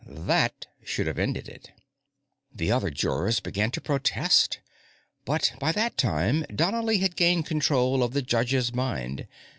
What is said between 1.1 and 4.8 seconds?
ended it. The other jurors began to protest,